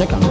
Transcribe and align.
check 0.00 0.14
on 0.14 0.29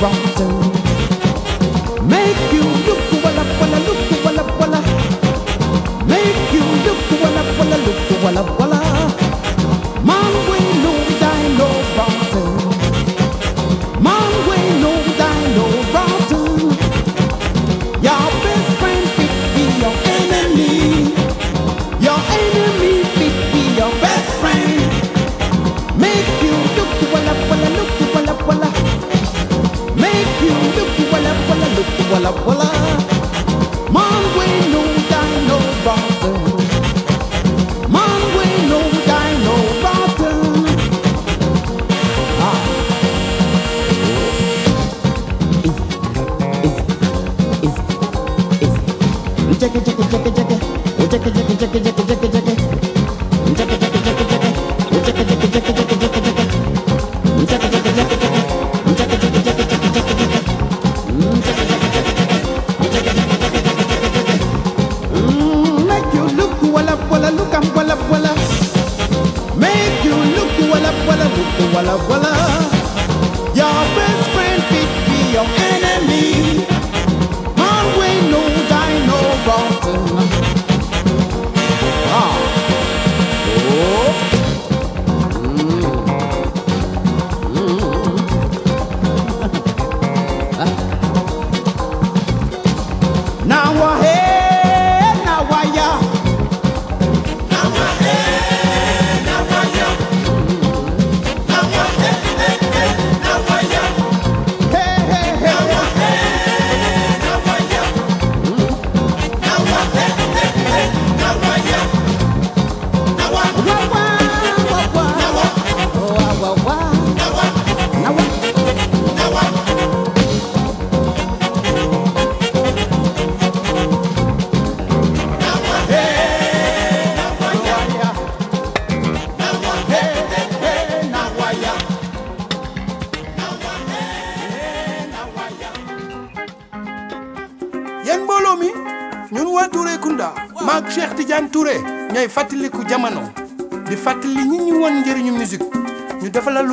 from 0.00 0.79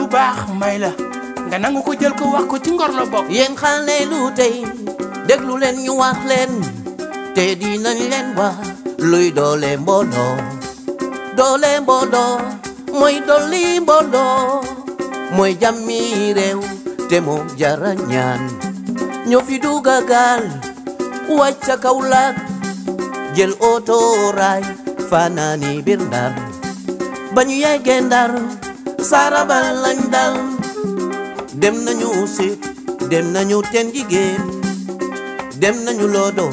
lu 0.08 0.14
baax, 0.16 0.56
may 0.60 0.80
la. 0.80 0.92
Nga 1.52 1.58
nangu 1.60 1.84
ko 1.84 1.92
jël 2.00 2.14
ko 2.16 2.32
wax 2.32 2.46
ko 2.48 2.56
ci 2.64 2.72
ngor 2.72 2.92
la 2.96 3.04
bokk. 3.06 3.28
Yéen 3.30 3.56
xale 3.60 4.06
lu 4.08 4.32
tey, 4.36 4.64
déglu 5.28 5.58
leen 5.60 5.76
ñu 5.84 5.94
wax 6.00 6.18
leen. 6.30 6.52
Te 7.36 7.56
dinañ 7.60 8.00
leen 8.12 8.28
wax 8.40 8.56
luy 9.00 9.32
doole 9.32 9.78
mbooloo. 9.78 10.36
Doole 11.38 11.72
mbooloo, 11.84 12.38
mooy 13.00 13.20
dolli 13.28 13.80
mbooloo. 13.80 14.62
Mooy 15.36 15.52
jàmmi 15.62 16.34
réew, 16.38 16.62
te 17.10 17.20
moo 17.20 17.44
jara 17.60 17.92
ñaan. 18.08 18.42
Ñoo 19.28 19.42
fi 19.48 19.60
duga 19.60 20.02
gaal, 20.12 20.44
wàcc 21.38 21.60
sa 21.68 21.76
kaw 21.84 22.00
laag 22.12 22.36
jël 23.36 23.54
oto 23.60 23.98
raay, 24.40 24.64
fanaani 25.10 25.82
bir 25.86 26.00
ndar. 26.08 26.32
Ba 27.36 27.42
ñu 27.44 27.56
yeggee 27.64 28.02
ndar 28.02 28.32
saraba 29.04 29.60
lañ 29.84 30.00
dal 30.14 30.34
dem 31.62 31.76
nañu 31.86 32.10
sit 32.36 32.60
dem 33.10 33.26
nañu 33.34 33.62
ten 33.72 33.88
gi 33.94 34.04
géen 34.12 34.42
dem 35.62 35.76
nañu 35.86 36.08
lodo, 36.16 36.48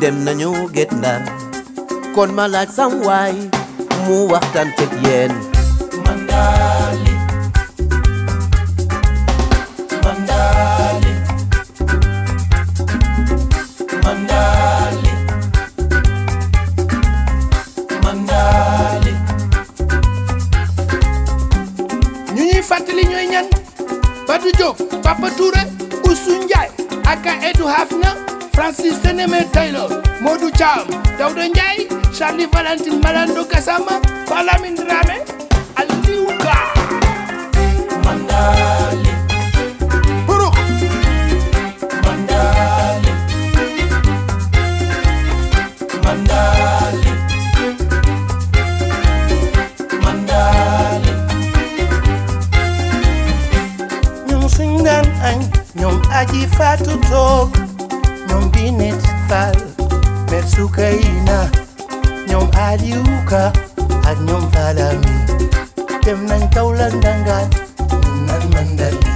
dem 0.00 0.24
nañu 0.24 0.50
get 0.74 0.90
ndar 1.00 1.20
kon 2.14 2.30
ma 2.36 2.44
laaj 2.54 2.68
sam 2.76 2.92
waay 3.06 3.34
mu 4.04 4.16
waxtaan 4.32 4.68
yéen. 5.04 5.32
Man 6.04 6.20
daal 6.28 6.67
Aneme 29.18 29.50
Taylor, 29.50 29.88
Modu 30.22 30.48
Cham, 30.56 30.86
Dauda 31.18 31.48
Njai, 31.48 31.88
Charlie 32.16 32.46
Valentin 32.46 33.00
Malando 33.02 33.44
Kasama, 33.44 33.98
Balamin 34.30 34.76
Rame, 34.88 35.18
Aliuka. 35.74 36.54
Mandali. 38.04 39.10
Buruk. 40.24 40.54
Mandali. 42.04 43.10
Mandali. 46.04 47.10
Mandali. 50.04 51.12
Ñom 54.30 54.48
sing 54.48 54.84
dan 54.84 55.06
ay, 55.26 55.38
ñom 55.74 55.98
aji 56.14 56.46
fatu 56.54 56.94
tok. 57.10 57.67
Nyom 58.38 58.54
binet 58.54 59.02
fall 59.26 59.58
mer 60.30 60.44
sukayna 60.46 61.38
nyom 62.30 62.46
aliuka 62.54 63.50
ak 64.06 64.18
ñoom 64.26 64.44
falami 64.54 65.14
dem 66.06 66.20
nañ 66.30 66.42
kawla 66.54 66.86
ndangaan 66.98 67.50
nan 68.30 68.42
mandali 68.54 69.10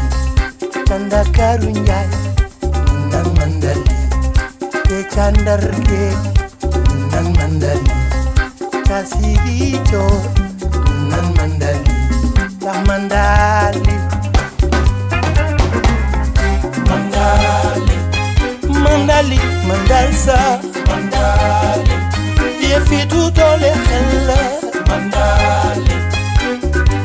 nan 0.91 1.02
dakaru 1.12 1.71
nan 3.14 3.26
mandali 3.38 3.95
te 4.91 4.99
candar 5.14 5.62
ke 5.87 6.05
nan 7.14 7.26
mandali 7.38 7.95
kasigi 8.91 9.79
coo 9.91 10.19
nan 11.11 11.26
mandali 11.38 11.95
la 12.64 12.75
mandali 12.91 13.92
mandali 19.23 19.38
mandalsa. 19.69 20.61
Mandali. 20.88 21.95
Yefitu 22.71 23.31
tole 23.37 23.73
khalla 23.87 24.41
mandali. 24.88 25.97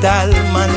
Tal 0.02 0.32
mandali. 0.54 0.77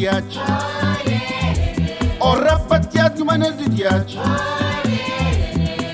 diach. 0.00 0.38
O 2.20 2.34
rapatiat 2.34 3.18
you 3.18 3.24
manes 3.24 3.56
de 3.58 3.68
diach. 3.68 4.16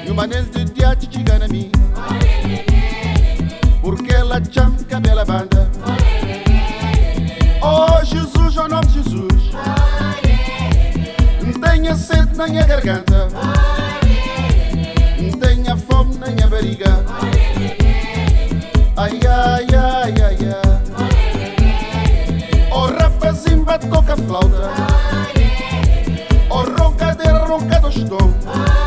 You 0.06 0.14
manes 0.14 0.50
de 0.50 0.84
a 0.84 0.94
chiganami. 0.94 1.70
Porque 3.82 4.16
la 4.18 4.40
chanca 4.40 5.00
bela 5.00 5.24
banda. 5.24 5.68
Oh 7.62 8.04
Jesus, 8.04 8.56
oh 8.56 8.68
nome 8.68 8.88
Jesus. 8.94 9.50
Não 11.42 11.52
tenha 11.60 11.96
sede 11.96 12.36
na 12.36 12.46
minha 12.46 12.64
garganta. 12.64 13.25
bom. 28.18 28.85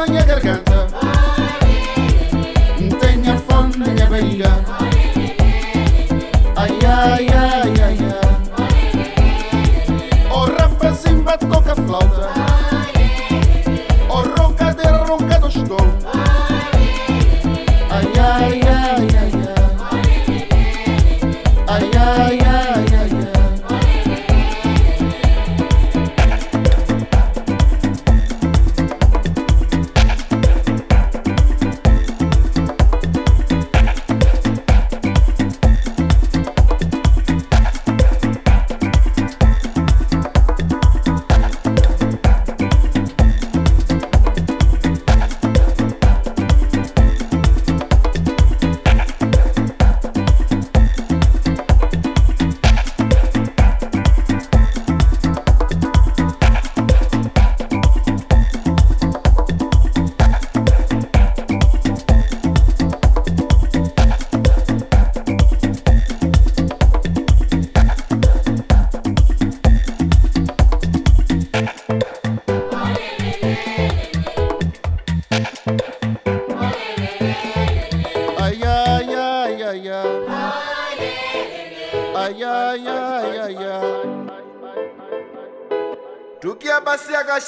sanya 0.00 0.24
garganta. 0.24 0.69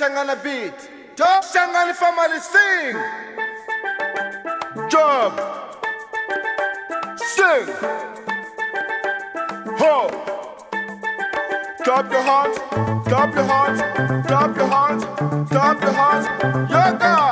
Shangana 0.03 0.35
beat. 0.43 0.91
Top 1.15 1.45
Shangana 1.45 1.95
family 1.95 2.41
sing. 2.41 2.97
Job. 4.89 5.33
Sing. 7.17 7.67
Ho. 9.79 10.11
Drop 11.85 12.11
your 12.11 12.23
hands, 12.23 12.59
Drop 13.07 13.33
your 13.33 13.45
hands, 13.45 13.81
Drop 14.27 14.57
your 14.57 14.67
hands, 14.67 15.05
Drop 15.51 15.81
your 15.81 15.93
hands. 15.93 16.27
Yeah, 16.69 16.99
God. 16.99 17.32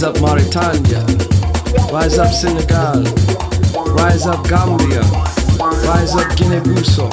Rise 0.00 0.16
up 0.16 0.20
Mauritania, 0.22 1.04
rise 1.92 2.16
up 2.16 2.32
Senegal, 2.32 3.02
rise 3.92 4.26
up 4.26 4.48
Gambia, 4.48 5.02
rise 5.84 6.16
up 6.16 6.34
Guinea-Bissau, 6.38 7.10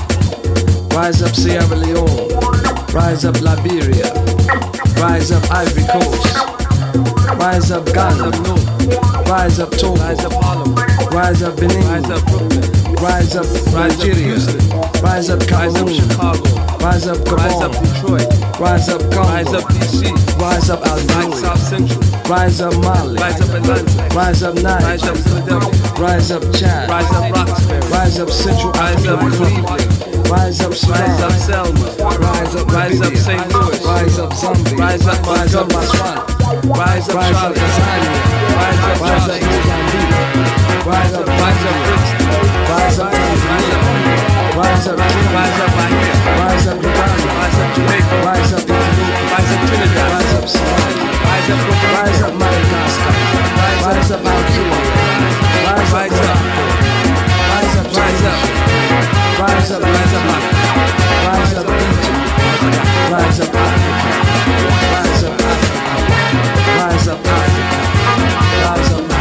rise 0.93 1.21
up 1.21 1.35
Sierra 1.35 1.75
Leone, 1.75 2.29
rise 2.93 3.25
up 3.25 3.41
Liberia, 3.41 4.07
rise 5.01 5.33
up 5.33 5.43
Ivory 5.51 5.83
Coast, 5.91 6.33
rise 7.37 7.71
up 7.71 7.85
Ghana, 7.87 8.29
rise 9.29 9.59
up 9.59 9.71
Togo, 9.71 9.99
rise 9.99 10.23
up 10.23 10.31
Harlem, 10.41 10.73
rise 11.11 11.43
up 11.43 11.57
Benin, 11.57 11.83
rise 11.87 12.09
up 12.09 12.23
Brooklyn, 12.27 12.76
rise 13.01 13.35
up 13.35 13.45
Nigeria, 13.73 14.37
rise 15.01 15.29
up 15.29 15.39
Cameroon, 15.47 15.93
Chicago, 15.93 16.41
rise 16.81 17.07
up 17.07 17.17
Gabon, 17.19 17.37
rise 17.37 17.61
up 17.61 17.71
Detroit, 17.83 18.59
rise 18.59 18.89
up 18.89 19.01
Congo, 19.11 19.29
rise 19.29 19.53
up 19.53 19.63
DC, 19.69 20.39
rise 20.39 20.69
up 20.69 20.81
Algeria, 20.85 21.35
South 21.37 21.59
Central, 21.59 22.01
rise 22.29 22.61
up 22.61 22.73
Mali, 22.81 23.19
rise 23.19 23.41
up 23.41 23.53
Atlanta, 23.55 24.15
rise 24.15 24.43
up 24.43 24.55
Niger, 24.55 24.85
rise 24.85 25.03
up 25.03 25.17
Philadelphia, 25.17 26.01
rise 26.01 26.31
up 26.31 26.43
Chad, 26.53 26.89
rise 26.89 27.11
up 27.11 27.35
Roxbury, 27.35 27.79
rise 27.91 28.19
up 28.19 28.29
Central 28.29 28.71
rise 28.73 29.07
up 29.07 29.19
Cleveland, 29.19 30.29
rise 30.29 30.61
up 30.61 30.73
Sudan, 30.73 30.97
rise 30.97 31.21
up 31.21 31.31
Selma, 31.33 32.17
rise 32.17 32.55
up 32.55 32.67
rise 32.67 33.01
up 33.01 33.13
St. 33.15 33.53
Louis, 33.53 33.85
rise 33.85 34.19
up 34.19 34.31
Zambia, 34.33 34.77
rise 34.79 35.07
up 35.07 35.25
rise 35.25 35.55
up 35.55 35.67
Botswana, 35.69 36.75
rise 36.77 37.09
up 37.09 37.15
rise 37.15 37.35
up 37.35 37.53
Tanzania, 37.53 38.55
rise 38.57 38.79
up 38.79 39.01
rise 39.01 39.29
up 39.29 39.41
Mozambique, 39.41 40.66
rise 40.87 41.13
up 41.13 41.27
rise 41.27 41.65
up 41.67 41.75
Brixton, 41.83 42.31
rise 42.71 42.99
up 42.99 43.11
Tanzania, 43.11 43.79
rise 44.55 44.87
up 44.87 44.97
rise 44.97 45.59
up 45.59 45.71
Bahia, 45.75 46.15
rise 46.39 46.67
up 46.67 46.77
Uganda, 46.79 47.27
rise 47.35 47.59
up 47.59 47.69
Jamaica, 47.75 48.15
rise 48.23 48.53
up 48.55 48.63
rise 49.27 49.51
up 49.51 49.59
Trinidad, 49.67 50.07
rise 50.15 50.33
up 50.39 50.45
Somalia, 50.47 51.11
rise 51.27 51.49
up 51.51 51.59
rise 51.91 52.21
up 52.23 52.33
Madagascar, 52.39 53.13
rise 53.83 54.11
up 54.15 54.23
Algeria, 54.31 54.79
rise 55.67 55.91
up 55.91 56.07
rise 56.07 56.23
up 57.27 58.47
rise 58.57 59.41
up 59.43 59.43
rise 59.43 59.71
up 59.71 59.83
rise 59.83 60.13
up 60.13 60.25
rise 61.27 61.55
up 61.57 61.67
Egypt, 61.67 62.31
rise 63.11 63.39
up 63.43 63.55
Africa, 63.59 63.99
rise 64.95 65.23
up 65.27 65.35
Africa, 65.51 65.91
rise 66.79 67.07
up 67.07 67.19
Africa, 67.27 67.75
rise 68.63 68.93
up 68.93 69.16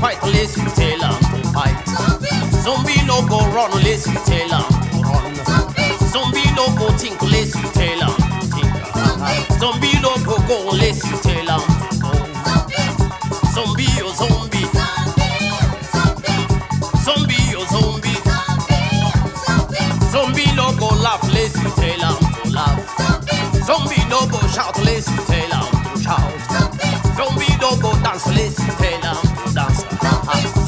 fight, 0.00 0.22
let's 0.22 0.56
you 0.56 0.64
tell 0.70 0.98
them 0.98 1.18
to 1.34 1.48
fight. 1.52 1.76
Zombie 2.62 3.02
no 3.06 3.26
go 3.26 3.38
run, 3.52 3.70
let's 3.82 4.06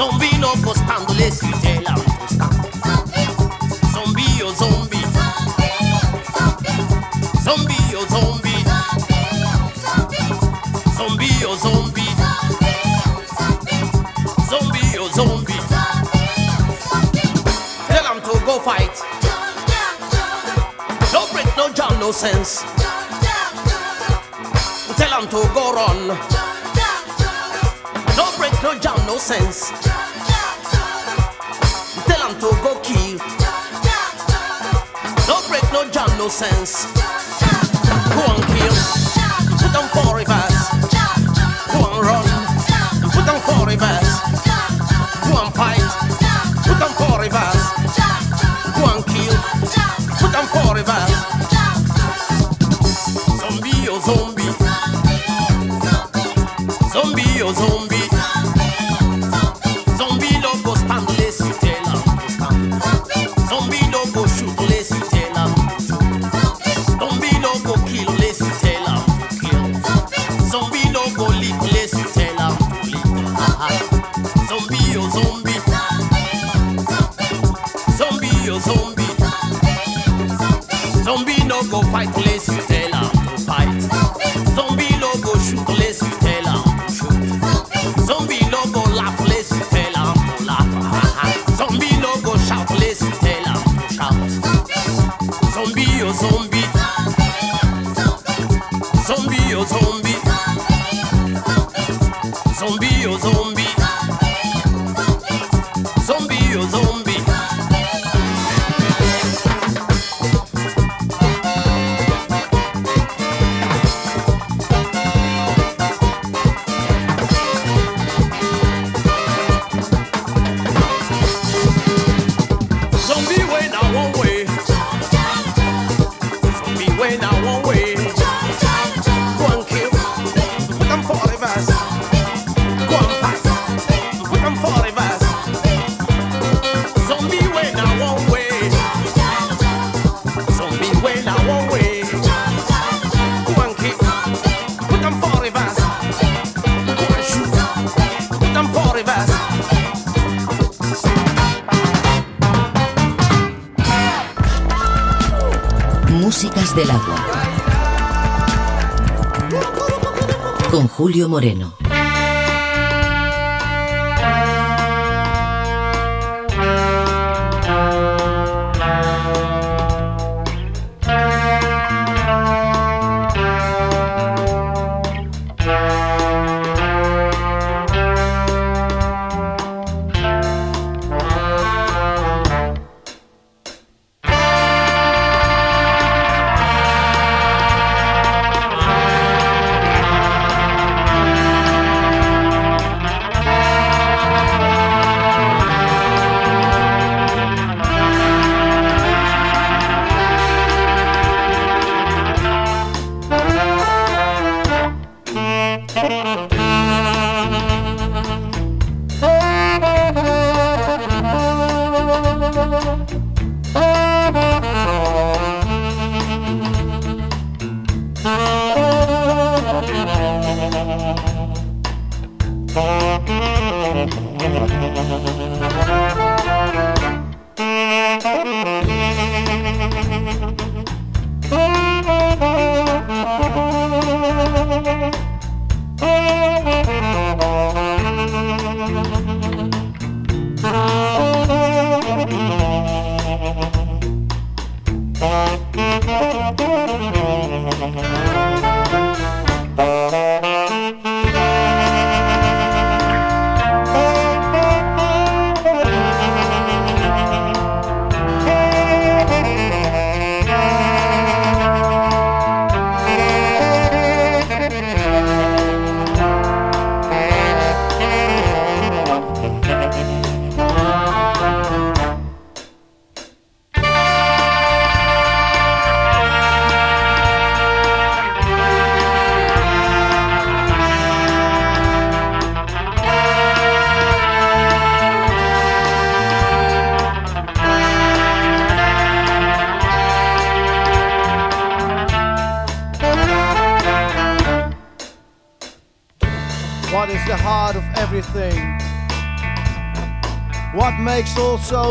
Zombino 0.00 0.46
la 0.46 0.54
risposta. 0.54 2.48
Zombio, 3.92 4.54
zombie. 4.54 5.06
Zombio, 7.44 8.06
zombie. 8.08 8.64
Zombio, 10.96 11.56
zombie. 11.58 12.14
Oh, 12.18 12.38
Zombio, 14.48 15.02
oh, 15.02 15.12
zombie. 15.12 15.60
Tell 17.86 18.02
them 18.02 18.20
to 18.22 18.40
go 18.46 18.58
fight. 18.60 19.02
No 21.12 21.26
break, 21.30 21.54
no 21.58 21.68
jam, 21.74 21.98
no 22.00 22.10
sense. 22.10 22.64
Tell 24.96 25.10
them 25.10 25.28
to 25.28 25.46
go 25.52 25.74
run 25.74 26.59
no 28.72 28.78
jam, 28.78 29.06
no 29.06 29.18
sense. 29.18 29.70
Tell 32.06 32.22
him 32.28 32.34
to 32.38 32.50
go 32.62 32.78
kill. 32.82 33.18
No 35.26 35.40
break, 35.48 35.64
no 35.72 35.90
jam, 35.90 36.08
no 36.18 36.28
sense. 36.28 36.86
Go 38.14 38.22
and 38.30 38.44
kill. 38.54 38.76
Put 39.58 39.74
on 39.74 39.86
four 39.90 40.16
reverse. 40.16 40.60
Go 41.72 41.78
and 41.82 42.06
run. 42.06 42.26
Put 43.10 43.26
on 43.28 43.40
four 43.42 43.66
reverse. 43.66 44.12
Go 45.26 45.34
and 45.42 45.52
fight. 45.58 45.90
Put 46.62 46.80
on 46.80 46.92
four 46.94 47.18
reverse. 47.18 47.64
Go 48.76 48.82
and 48.94 49.04
kill. 49.10 49.36
Put 50.20 50.34
on 50.38 50.46
four 50.54 50.74
reverse. 50.76 51.18
Zombie, 53.40 53.88
oh 53.90 53.98
zombie. 54.06 54.52
Zombie, 56.92 57.42
oh 57.42 57.52
zombie. 57.52 57.79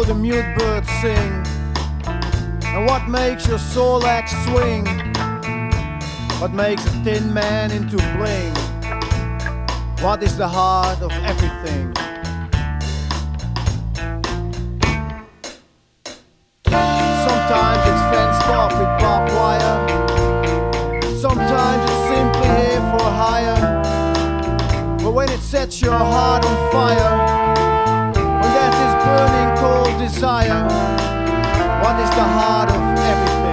The 0.09 0.15
mute 0.15 0.57
bird 0.57 0.83
sing? 1.01 1.31
And 2.73 2.87
what 2.87 3.07
makes 3.07 3.47
your 3.47 3.59
soul 3.59 4.03
axe 4.03 4.31
swing? 4.45 4.83
What 6.41 6.51
makes 6.51 6.83
a 6.83 6.89
thin 7.03 7.31
man 7.31 7.69
into 7.69 7.97
bling? 8.17 8.55
What 10.03 10.23
is 10.23 10.35
the 10.35 10.47
heart 10.47 10.99
of 11.03 11.11
everything? 11.11 11.93
Sometimes 17.27 17.81
it's 17.89 18.03
fenced 18.09 18.47
off 18.57 18.73
with 18.79 18.91
barbed 18.99 19.31
wire. 19.37 19.77
Sometimes 21.21 21.83
it's 21.87 22.01
simply 22.09 22.49
here 22.57 22.81
for 22.91 23.05
hire. 23.21 23.61
But 25.03 25.11
when 25.11 25.29
it 25.29 25.41
sets 25.41 25.79
your 25.83 25.99
heart 25.99 26.43
on 26.45 26.71
fire, 26.71 27.11
when 28.41 28.51
death 28.57 28.79
is 28.87 28.95
burning 29.05 29.48
desire, 29.99 30.63
what 31.83 31.99
is 31.99 32.09
the 32.11 32.23
heart 32.23 32.69
of 32.69 32.99
everything? 32.99 33.48